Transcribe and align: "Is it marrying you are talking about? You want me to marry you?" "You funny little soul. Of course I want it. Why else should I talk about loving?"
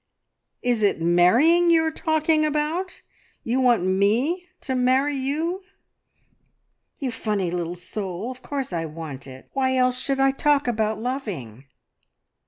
"Is 0.63 0.81
it 0.81 0.99
marrying 0.99 1.69
you 1.69 1.83
are 1.83 1.91
talking 1.91 2.43
about? 2.43 3.03
You 3.43 3.61
want 3.61 3.83
me 3.85 4.47
to 4.61 4.73
marry 4.73 5.13
you?" 5.13 5.61
"You 6.97 7.11
funny 7.11 7.51
little 7.51 7.75
soul. 7.75 8.31
Of 8.31 8.41
course 8.41 8.73
I 8.73 8.85
want 8.85 9.27
it. 9.27 9.47
Why 9.53 9.75
else 9.75 10.01
should 10.01 10.19
I 10.19 10.31
talk 10.31 10.67
about 10.67 10.99
loving?" 10.99 11.65